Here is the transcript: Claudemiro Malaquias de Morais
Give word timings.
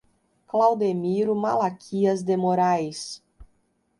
Claudemiro 0.47 1.35
Malaquias 1.35 2.23
de 2.23 2.35
Morais 2.35 3.21